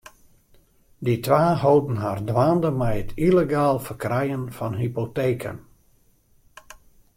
[1.07, 5.57] De twa holden har dwaande mei it yllegaal ferkrijen fan hypoteken.